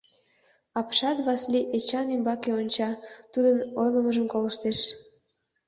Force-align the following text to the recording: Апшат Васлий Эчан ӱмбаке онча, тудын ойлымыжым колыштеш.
Апшат 0.79 1.17
Васлий 1.25 1.69
Эчан 1.77 2.07
ӱмбаке 2.15 2.49
онча, 2.59 2.89
тудын 3.31 3.57
ойлымыжым 3.81 4.25
колыштеш. 4.33 4.79